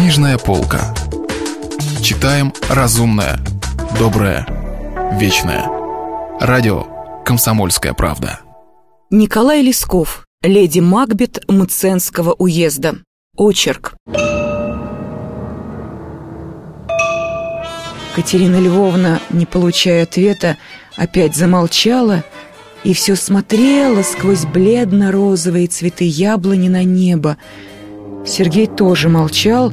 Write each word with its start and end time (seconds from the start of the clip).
Книжная 0.00 0.38
полка. 0.38 0.94
Читаем 2.02 2.54
разумное, 2.70 3.38
доброе, 3.98 4.46
вечное. 5.20 5.66
Радио 6.40 6.86
«Комсомольская 7.22 7.92
правда». 7.92 8.40
Николай 9.10 9.60
Лесков, 9.60 10.24
леди 10.42 10.80
Макбет 10.80 11.44
Мценского 11.48 12.32
уезда. 12.32 12.94
Очерк. 13.36 13.94
Катерина 18.16 18.58
Львовна, 18.58 19.20
не 19.28 19.44
получая 19.44 20.04
ответа, 20.04 20.56
опять 20.96 21.36
замолчала 21.36 22.24
и 22.84 22.94
все 22.94 23.16
смотрела 23.16 24.02
сквозь 24.02 24.46
бледно-розовые 24.46 25.66
цветы 25.66 26.04
яблони 26.04 26.68
на 26.68 26.84
небо. 26.84 27.36
Сергей 28.26 28.66
тоже 28.66 29.08
молчал, 29.08 29.72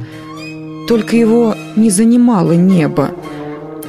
только 0.88 1.16
его 1.16 1.54
не 1.76 1.90
занимало 1.90 2.52
небо. 2.52 3.12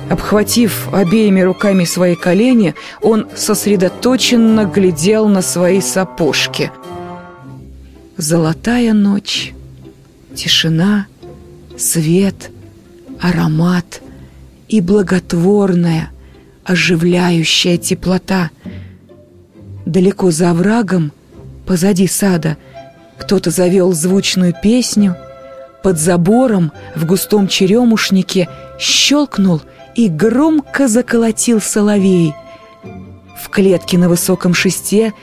Обхватив 0.10 0.90
обеими 0.92 1.42
руками 1.42 1.86
свои 1.86 2.16
колени, 2.16 2.74
он 3.02 3.28
сосредоточенно 3.36 4.66
глядел 4.66 5.28
на 5.28 5.42
свои 5.42 5.82
сапожки. 5.82 6.72
Золотая 8.18 8.94
ночь, 8.94 9.54
тишина, 10.36 11.06
свет, 11.78 12.52
аромат 13.20 14.02
и 14.68 14.82
благотворная, 14.82 16.10
оживляющая 16.64 17.78
теплота. 17.78 18.50
Далеко 19.86 20.32
за 20.32 20.52
оврагом, 20.52 21.12
позади 21.66 22.08
сада, 22.08 22.58
кто-то 23.20 23.52
завел 23.52 23.94
звучную 23.94 24.54
песню, 24.62 25.16
под 25.84 25.98
забором 25.98 26.72
в 26.96 27.06
густом 27.06 27.48
черемушнике 27.48 28.50
щелкнул 28.80 29.62
и 29.96 30.08
громко 30.08 30.88
заколотил 30.88 31.62
соловей. 31.62 32.34
В 33.42 33.50
клетке 33.50 33.98
на 33.98 34.10
высоком 34.10 34.54
шесте 34.54 35.14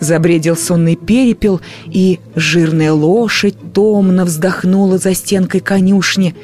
забредил 0.00 0.56
сонный 0.56 0.96
перепел, 0.96 1.60
и 1.86 2.18
жирная 2.34 2.92
лошадь 2.92 3.56
томно 3.72 4.24
вздохнула 4.24 4.98
за 4.98 5.14
стенкой 5.14 5.60
конюшни, 5.60 6.34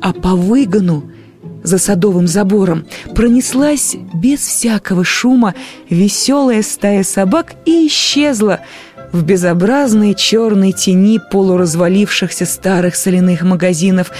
а 0.00 0.12
по 0.12 0.36
выгону 0.36 1.10
за 1.62 1.78
садовым 1.78 2.28
забором 2.28 2.86
пронеслась 3.14 3.96
без 4.14 4.40
всякого 4.40 5.04
шума 5.04 5.54
веселая 5.90 6.62
стая 6.62 7.02
собак 7.02 7.54
и 7.64 7.88
исчезла 7.88 8.60
в 9.12 9.24
безобразной 9.24 10.14
черной 10.14 10.72
тени 10.72 11.20
полуразвалившихся 11.30 12.46
старых 12.46 12.96
соляных 12.96 13.42
магазинов. 13.42 14.10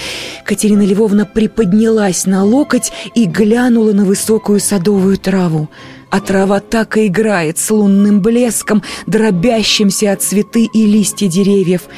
Катерина 0.45 0.83
Львовна 0.83 1.25
приподнялась 1.25 2.25
на 2.25 2.43
локоть 2.43 2.91
и 3.15 3.25
глянула 3.25 3.93
на 3.93 4.05
высокую 4.05 4.59
садовую 4.59 5.17
траву. 5.17 5.69
А 6.09 6.21
трава 6.21 6.61
так 6.61 6.97
и 6.97 7.07
играет 7.07 7.57
с 7.57 7.69
лунным 7.69 8.21
блеском, 8.21 8.81
дробящимся 9.07 10.13
от 10.13 10.21
цветы 10.21 10.63
и 10.65 10.85
листья 10.85 11.27
деревьев— 11.27 11.81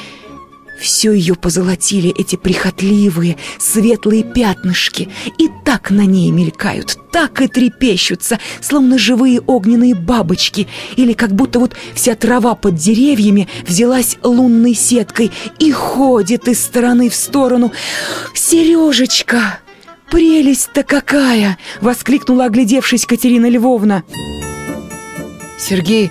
все 0.80 1.12
ее 1.12 1.36
позолотили 1.36 2.10
эти 2.10 2.36
прихотливые, 2.36 3.38
светлые 3.60 4.24
пятнышки, 4.24 5.10
и 5.38 5.50
так 5.66 5.92
на 5.92 6.06
ней 6.06 6.32
мелькают, 6.32 6.98
так 7.12 7.42
и 7.42 7.48
трепещутся, 7.48 8.40
словно 8.62 8.98
живые 8.98 9.42
огненные 9.42 9.96
бабочки, 9.96 10.68
или 10.96 11.14
как 11.14 11.34
будто 11.34 11.60
вот 11.60 11.76
вся 11.94 12.16
трава 12.16 12.56
под 12.56 12.76
деревьями 12.76 13.48
взялась 13.68 14.18
лунной 14.24 14.74
сеткой 14.74 15.32
и 15.60 15.72
ходит 15.72 16.48
из 16.48 16.64
стороны 16.64 17.10
в 17.10 17.16
сторону. 17.16 17.72
«Сережечка, 18.34 19.60
прелесть-то 20.10 20.84
какая!»— 20.84 21.58
воскликнула, 21.82 22.46
оглядевшись 22.46 23.06
Катерина 23.06 23.50
Львовна. 23.50 24.04
Сергей 25.58 26.10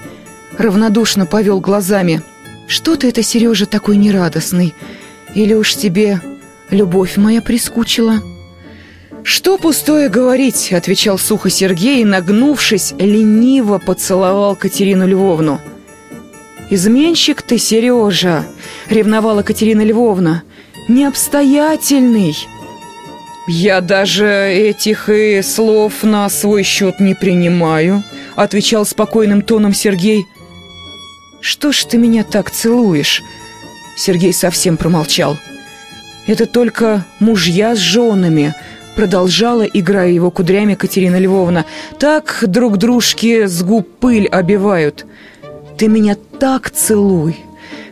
равнодушно 0.59 1.25
повел 1.25 1.61
глазами— 1.61 2.23
что 2.69 2.95
ты 2.97 3.09
это, 3.09 3.23
Сережа, 3.23 3.67
такой 3.67 3.97
нерадостный? 3.97 4.75
Или 5.35 5.55
уж 5.55 5.75
тебе 5.75 6.21
любовь 6.71 7.17
моя 7.17 7.43
прискучила?» 7.43 8.23
«Что 9.25 9.59
пустое 9.59 10.09
говорить?»— 10.09 10.73
отвечал 10.73 11.19
сухо 11.19 11.51
Сергей 11.51 12.03
и, 12.03 12.05
нагнувшись, 12.05 12.95
лениво 12.99 13.79
поцеловал 13.79 14.57
Катерину 14.57 15.07
Львовну. 15.07 15.61
«Изменщик 16.71 17.43
ты, 17.43 17.59
Сережа!»— 17.59 18.47
ревновала 18.89 19.43
Катерина 19.43 19.83
Львовна. 19.83 20.43
«Необстоятельный!» 20.89 22.37
«Я 23.49 23.81
даже 23.81 24.27
этих 24.27 25.09
и 25.09 25.41
слов 25.43 26.03
на 26.03 26.29
свой 26.29 26.63
счет 26.63 27.01
не 27.01 27.15
принимаю»,— 27.15 28.03
отвечал 28.37 28.85
спокойным 28.85 29.43
тоном 29.43 29.73
Сергей. 29.73 30.27
«Что 31.41 31.73
ж 31.73 31.85
ты 31.85 31.99
меня 31.99 32.25
так 32.25 32.51
целуешь?» 32.51 33.23
Сергей 33.97 34.33
совсем 34.33 34.77
промолчал. 34.77 35.37
«Это 36.27 36.47
только 36.47 37.05
мужья 37.21 37.75
с 37.75 37.79
женами», 37.79 38.55
продолжала, 38.99 39.63
играя 39.63 40.11
его 40.11 40.33
кудрями 40.33 40.75
Катерина 40.75 41.21
Львовна. 41.21 41.65
«Так 42.01 42.43
друг 42.49 42.79
дружке 42.79 43.47
с 43.47 43.63
губ 43.63 43.89
пыль 44.01 44.27
обивают. 44.27 45.07
Ты 45.77 45.87
меня 45.87 46.17
так 46.41 46.71
целуй, 46.71 47.37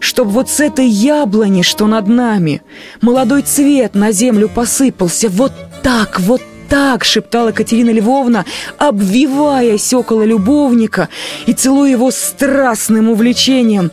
чтоб 0.01 0.27
вот 0.27 0.51
с 0.51 0.59
этой 0.59 0.89
яблони, 0.89 1.63
что 1.63 1.87
над 1.87 2.09
нами, 2.09 2.61
молодой 3.01 3.43
цвет 3.43 3.95
на 3.95 4.11
землю 4.11 4.49
посыпался, 4.49 5.29
вот 5.29 5.53
так, 5.85 6.19
вот 6.19 6.43
так!»— 6.69 7.05
шептала 7.05 7.53
Катерина 7.53 7.91
Львовна, 7.91 8.45
обвиваясь 8.79 9.93
около 9.93 10.23
любовника 10.25 11.09
и 11.47 11.53
целуя 11.53 11.91
его 11.91 12.11
страстным 12.11 13.09
увлечением. 13.09 13.91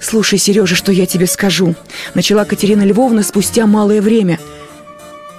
«Слушай, 0.00 0.38
Сережа, 0.38 0.74
что 0.74 0.90
я 0.90 1.06
тебе 1.06 1.26
скажу?»— 1.26 1.74
начала 2.14 2.44
Катерина 2.44 2.82
Львовна 2.82 3.22
спустя 3.22 3.66
малое 3.66 4.00
время. 4.00 4.40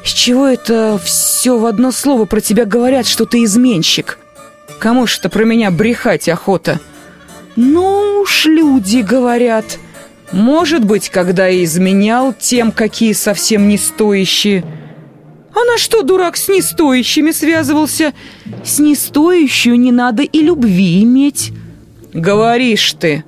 «С 0.05 0.09
чего 0.09 0.47
это 0.47 0.99
все 1.03 1.57
в 1.57 1.65
одно 1.65 1.91
слово 1.91 2.25
про 2.25 2.39
тебя 2.39 2.65
говорят, 2.65 3.05
что 3.05 3.25
ты 3.25 3.43
изменщик? 3.43 4.19
Кому 4.79 5.05
ж 5.05 5.17
это 5.19 5.29
про 5.29 5.43
меня 5.43 5.69
брехать 5.69 6.29
охота?» 6.29 6.79
«Ну 7.55 8.21
уж 8.21 8.45
люди 8.45 8.99
говорят. 8.99 9.79
Может 10.31 10.85
быть, 10.85 11.09
когда 11.09 11.49
и 11.49 11.65
изменял 11.65 12.33
тем, 12.33 12.71
какие 12.71 13.13
совсем 13.13 13.67
не 13.67 13.77
стоящие». 13.77 14.63
А 15.55 15.63
на 15.65 15.77
что 15.77 16.01
дурак 16.01 16.35
с 16.35 16.47
нестоящими 16.47 17.31
связывался? 17.31 18.13
С 18.63 18.79
нестоящую 18.79 19.79
не 19.79 19.91
надо 19.91 20.23
и 20.23 20.41
любви 20.41 21.03
иметь. 21.03 21.51
Говоришь 22.13 22.93
ты. 22.93 23.23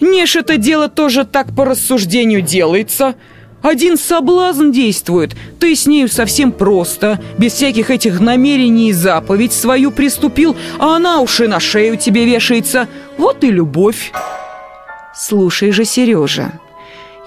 Не 0.00 0.26
ж 0.26 0.36
это 0.36 0.56
дело 0.56 0.88
тоже 0.88 1.24
так 1.24 1.54
по 1.54 1.64
рассуждению 1.64 2.42
делается. 2.42 3.14
Один 3.62 3.96
соблазн 3.96 4.70
действует, 4.70 5.34
ты 5.58 5.74
с 5.74 5.86
нею 5.86 6.08
совсем 6.08 6.52
просто, 6.52 7.20
без 7.38 7.54
всяких 7.54 7.90
этих 7.90 8.20
намерений 8.20 8.92
заповедь 8.92 9.52
свою 9.52 9.90
приступил, 9.90 10.56
а 10.78 10.94
она 10.94 11.20
уж 11.20 11.40
и 11.40 11.48
на 11.48 11.58
шею 11.58 11.96
тебе 11.96 12.24
вешается. 12.24 12.86
Вот 13.16 13.42
и 13.42 13.50
любовь. 13.50 14.12
Слушай 15.12 15.72
же, 15.72 15.84
Сережа, 15.84 16.52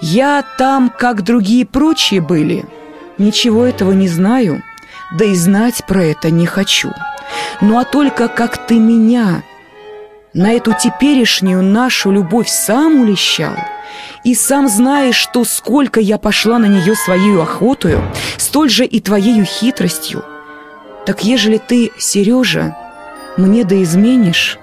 я 0.00 0.42
там, 0.56 0.90
как 0.98 1.22
другие 1.22 1.66
прочие 1.66 2.22
были, 2.22 2.64
Ничего 3.22 3.64
этого 3.64 3.92
не 3.92 4.08
знаю, 4.08 4.64
да 5.16 5.24
и 5.24 5.36
знать 5.36 5.84
про 5.86 6.02
это 6.02 6.28
не 6.28 6.44
хочу. 6.44 6.90
Ну 7.60 7.78
а 7.78 7.84
только 7.84 8.26
как 8.26 8.66
ты 8.66 8.80
меня 8.80 9.44
на 10.34 10.50
эту 10.50 10.72
теперешнюю 10.72 11.62
нашу 11.62 12.10
любовь 12.10 12.48
сам 12.48 13.00
улещал, 13.00 13.54
и 14.24 14.34
сам 14.34 14.66
знаешь, 14.66 15.14
что 15.14 15.44
сколько 15.44 16.00
я 16.00 16.18
пошла 16.18 16.58
на 16.58 16.66
нее 16.66 16.96
своей 16.96 17.40
охотою, 17.40 18.02
столь 18.38 18.70
же 18.70 18.84
и 18.84 18.98
твоею 18.98 19.44
хитростью. 19.44 20.24
Так 21.06 21.22
ежели 21.22 21.58
ты, 21.58 21.92
Сережа, 21.98 22.76
мне 23.36 23.62
да 23.62 23.80
изменишь, 23.84 24.58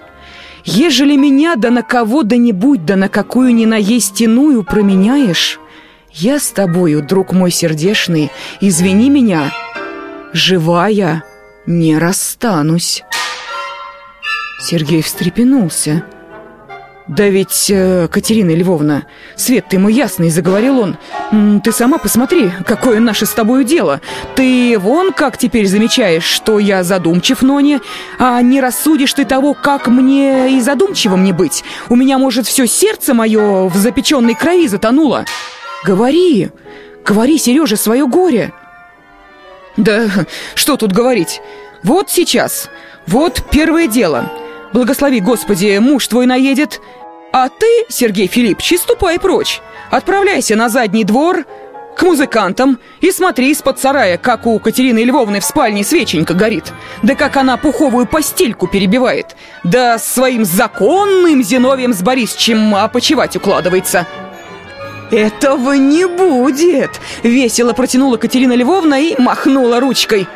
ежели 0.66 1.16
меня 1.16 1.56
да 1.56 1.70
на 1.70 1.82
кого 1.82 2.24
да 2.24 2.36
нибудь 2.36 2.84
да 2.84 2.98
на 2.98 3.08
какую 3.08 3.56
ни 3.56 3.64
наесть 3.64 4.20
иную 4.20 4.66
променяешь, 4.66 5.62
я 6.12 6.40
с 6.40 6.50
тобою, 6.52 7.02
друг 7.02 7.34
мой 7.34 7.52
сердешный, 7.52 8.32
извини 8.62 9.10
меня, 9.10 9.52
живая 10.34 11.24
не 11.66 11.98
расстанусь. 11.98 13.04
Сергей 14.62 15.02
встрепенулся. 15.02 16.04
«Да 17.10 17.28
ведь, 17.28 17.72
э, 17.72 18.08
Катерина 18.08 18.52
Львовна, 18.52 19.06
свет 19.36 19.66
ты 19.68 19.80
мой 19.80 19.94
ясный»,— 19.94 20.30
заговорил 20.30 20.80
он. 20.80 21.62
«Ты 21.64 21.72
сама 21.72 21.98
посмотри, 21.98 22.52
какое 22.68 23.00
наше 23.00 23.26
с 23.26 23.32
тобою 23.32 23.64
дело. 23.64 24.00
Ты 24.36 24.78
вон 24.78 25.12
как 25.12 25.36
теперь 25.40 25.66
замечаешь, 25.66 26.24
что 26.24 26.60
я 26.60 26.84
задумчив, 26.84 27.42
Ноне, 27.42 27.82
а 28.20 28.40
не 28.44 28.62
рассудишь 28.62 29.16
ты 29.16 29.26
того, 29.26 29.56
как 29.56 29.88
мне 29.88 30.56
и 30.56 30.62
задумчивым 30.62 31.24
не 31.24 31.32
быть. 31.32 31.64
У 31.90 31.96
меня, 31.96 32.20
может, 32.20 32.46
все 32.46 32.68
сердце 32.68 33.16
мое 33.16 33.68
в 33.70 33.76
запеченной 33.76 34.36
крови 34.36 34.68
затонуло». 34.68 35.26
«Говори! 35.86 36.50
Говори, 37.06 37.40
Сережа, 37.40 37.76
свое 37.76 38.06
горе. 38.06 38.54
Да 39.78 40.08
что 40.54 40.78
тут 40.78 40.92
говорить? 40.92 41.42
Вот 41.84 42.10
сейчас, 42.10 42.70
вот 43.08 43.42
первое 43.52 43.88
дело. 43.88 44.32
Благослови, 44.74 45.20
Господи, 45.20 45.80
муж 45.80 46.08
твой 46.08 46.26
наедет. 46.28 46.80
А 47.32 47.50
ты, 47.50 47.86
Сергей 47.90 48.28
Филиппович, 48.28 48.80
ступай 48.80 49.20
прочь. 49.20 49.62
Отправляйся 49.90 50.56
на 50.56 50.70
задний 50.70 51.04
двор, 51.04 51.46
к 52.00 52.04
музыкантам 52.04 52.80
и 53.02 53.12
смотри 53.12 53.52
из-под 53.52 53.80
сарая, 53.80 54.18
как 54.18 54.46
у 54.46 54.58
Катерины 54.60 55.00
Львовны 55.00 55.42
в 55.42 55.44
спальне 55.44 55.84
свеченька 55.84 56.34
горит. 56.34 56.72
Да 57.04 57.16
как 57.16 57.36
она 57.36 57.58
пуховую 57.58 58.06
постельку 58.06 58.68
перебивает. 58.68 59.36
Да 59.66 59.98
своим 59.98 60.46
законным 60.46 61.44
Зиновием 61.44 61.94
с 61.94 62.02
Борисовичем 62.02 62.74
опочивать 62.76 63.36
укладывается. 63.36 64.08
«Этого 65.12 65.74
не 65.74 66.08
будет!»— 66.08 67.02
весело 67.24 67.74
протянула 67.74 68.18
Катерина 68.18 68.54
Львовна 68.54 69.02
и 69.02 69.20
махнула 69.20 69.80
ручкой. 69.80 70.28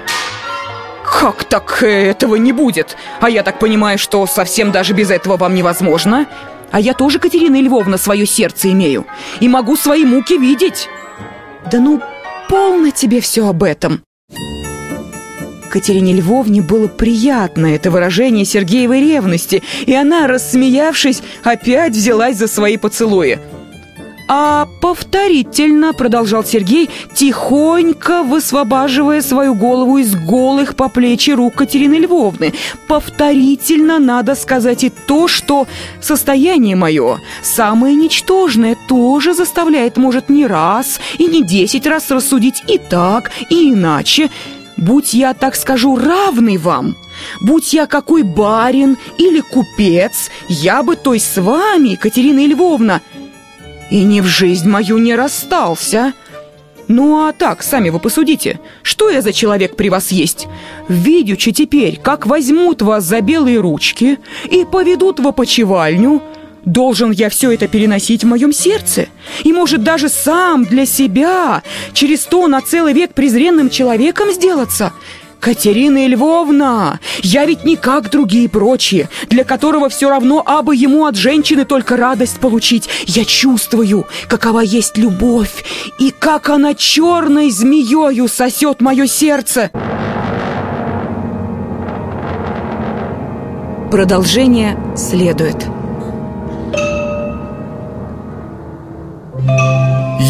«Как 1.05 1.43
так 1.43 1.83
этого 1.83 2.35
не 2.35 2.51
будет? 2.51 2.97
А 3.21 3.29
я 3.29 3.43
так 3.43 3.59
понимаю, 3.59 3.99
что 3.99 4.25
совсем 4.25 4.71
даже 4.71 4.93
без 4.93 5.11
этого 5.11 5.37
вам 5.37 5.53
невозможно? 5.53 6.25
А 6.71 6.79
я 6.79 6.93
тоже, 6.93 7.19
Катерина 7.19 7.61
Львовна, 7.61 7.97
свое 7.97 8.25
сердце 8.25 8.71
имею 8.71 9.05
и 9.39 9.47
могу 9.47 9.75
свои 9.75 10.05
муки 10.05 10.37
видеть!» 10.37 10.89
«Да 11.71 11.79
ну, 11.79 12.01
полно 12.49 12.89
тебе 12.89 13.21
все 13.21 13.47
об 13.47 13.61
этом!» 13.61 14.01
Катерине 15.69 16.13
Львовне 16.13 16.61
было 16.61 16.87
приятно 16.87 17.67
это 17.67 17.89
выражение 17.91 18.45
Сергеевой 18.45 19.01
ревности, 19.01 19.61
и 19.85 19.93
она, 19.93 20.27
рассмеявшись, 20.27 21.21
опять 21.43 21.93
взялась 21.93 22.37
за 22.37 22.47
свои 22.47 22.77
поцелуи– 22.77 23.39
а 24.27 24.67
повторительно, 24.81 25.93
продолжал 25.93 26.43
Сергей, 26.43 26.89
тихонько 27.13 28.23
высвобаживая 28.23 29.21
свою 29.21 29.53
голову 29.53 29.97
из 29.97 30.15
голых 30.15 30.75
по 30.75 30.89
плечи 30.89 31.31
рук 31.31 31.55
Катерины 31.55 31.95
Львовны. 31.95 32.53
Повторительно 32.87 33.99
надо 33.99 34.35
сказать 34.35 34.83
и 34.83 34.89
то, 34.89 35.27
что 35.27 35.67
состояние 36.01 36.75
мое, 36.75 37.19
самое 37.41 37.95
ничтожное, 37.95 38.77
тоже 38.87 39.33
заставляет, 39.33 39.97
может, 39.97 40.29
не 40.29 40.45
раз 40.45 40.99
и 41.17 41.25
не 41.25 41.43
десять 41.43 41.87
раз 41.87 42.11
рассудить 42.11 42.63
и 42.67 42.77
так, 42.77 43.31
и 43.49 43.71
иначе. 43.73 44.29
Будь 44.75 45.13
я, 45.13 45.33
так 45.33 45.55
скажу, 45.55 45.95
равный 45.95 46.57
вам, 46.57 46.95
Будь 47.41 47.73
я 47.73 47.85
какой 47.85 48.23
барин 48.23 48.97
или 49.17 49.39
купец, 49.39 50.29
я 50.49 50.83
бы 50.83 50.95
той 50.95 51.19
с 51.19 51.39
вами, 51.39 51.95
Катерина 51.95 52.45
Львовна, 52.45 53.01
и 53.89 54.03
ни 54.03 54.21
в 54.21 54.25
жизнь 54.25 54.67
мою 54.69 54.97
не 54.97 55.15
расстался. 55.15 56.13
Ну 56.87 57.25
а 57.25 57.31
так, 57.31 57.63
сами 57.63 57.89
вы 57.89 57.99
посудите, 57.99 58.59
что 58.81 59.09
я 59.09 59.21
за 59.21 59.31
человек 59.31 59.75
при 59.75 59.89
вас 59.89 60.11
есть? 60.11 60.47
Видячи 60.89 61.51
теперь, 61.51 61.99
как 62.01 62.25
возьмут 62.25 62.81
вас 62.81 63.05
за 63.05 63.21
белые 63.21 63.59
ручки 63.59 64.19
и 64.49 64.65
поведут 64.65 65.19
в 65.19 65.27
опочивальню, 65.27 66.21
должен 66.65 67.11
я 67.11 67.29
все 67.29 67.51
это 67.51 67.67
переносить 67.67 68.23
в 68.23 68.27
моем 68.27 68.51
сердце? 68.51 69.07
И, 69.43 69.53
может, 69.53 69.83
даже 69.83 70.09
сам 70.09 70.65
для 70.65 70.85
себя 70.85 71.63
через 71.93 72.21
то 72.21 72.47
на 72.47 72.61
целый 72.61 72.93
век 72.93 73.13
презренным 73.13 73.69
человеком 73.69 74.31
сделаться– 74.31 74.91
Катерина 75.43 76.07
Львовна, 76.07 77.01
я 77.21 77.43
ведь 77.43 77.65
не 77.65 77.75
как 77.75 78.09
другие 78.09 78.47
прочие, 78.47 79.09
для 79.29 79.43
которого 79.43 79.89
все 79.89 80.09
равно, 80.09 80.41
абы 80.45 80.73
ему 80.73 81.05
от 81.05 81.17
женщины 81.17 81.65
только 81.65 81.97
радость 81.97 82.39
получить. 82.39 82.87
Я 83.07 83.25
чувствую, 83.25 84.07
какова 84.29 84.61
есть 84.61 84.97
любовь, 84.97 85.65
и 85.99 86.11
как 86.17 86.49
она 86.49 86.73
черной 86.73 87.51
змеёю 87.51 88.29
сосет 88.29 88.79
мое 88.79 89.05
сердце. 89.05 89.69
Продолжение 93.91 94.77
следует. 94.95 95.72